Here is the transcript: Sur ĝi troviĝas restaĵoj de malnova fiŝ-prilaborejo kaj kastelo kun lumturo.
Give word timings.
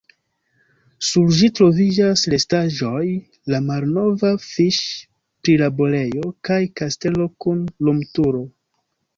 Sur 1.07 1.27
ĝi 1.39 1.49
troviĝas 1.59 2.23
restaĵoj 2.35 3.03
de 3.53 3.61
malnova 3.67 4.33
fiŝ-prilaborejo 4.47 6.33
kaj 6.51 6.61
kastelo 6.83 7.31
kun 7.47 7.63
lumturo. 7.91 8.47